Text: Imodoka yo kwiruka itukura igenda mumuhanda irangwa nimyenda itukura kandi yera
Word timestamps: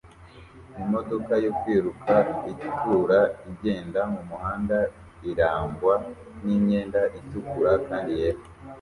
Imodoka 0.83 1.33
yo 1.45 1.51
kwiruka 1.59 2.13
itukura 2.51 3.19
igenda 3.51 3.99
mumuhanda 4.11 4.77
irangwa 5.29 5.95
nimyenda 6.43 7.01
itukura 7.19 7.71
kandi 7.87 8.11
yera 8.19 8.41